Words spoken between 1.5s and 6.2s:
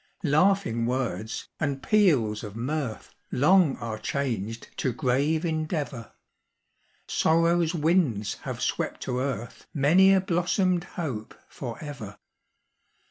and peals of mirth, Long are changed to grave endeavor;